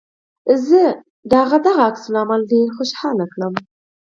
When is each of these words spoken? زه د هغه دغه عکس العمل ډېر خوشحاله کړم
زه 0.67 0.81
د 1.29 1.31
هغه 1.41 1.57
دغه 1.65 1.81
عکس 1.89 2.03
العمل 2.09 2.41
ډېر 2.51 2.67
خوشحاله 2.77 3.25
کړم 3.33 3.53